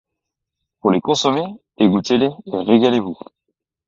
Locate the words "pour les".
0.79-0.99